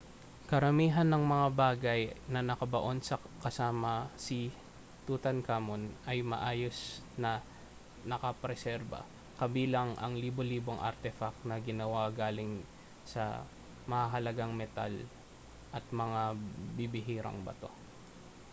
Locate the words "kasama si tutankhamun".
3.43-5.83